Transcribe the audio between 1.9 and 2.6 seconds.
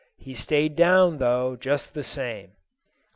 the same."